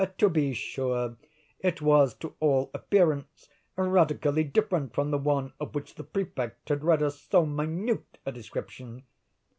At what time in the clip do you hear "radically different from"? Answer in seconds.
3.75-5.11